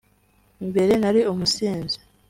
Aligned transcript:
”mbere 0.69 0.93
nari 1.01 1.21
umusinzi 1.31 1.97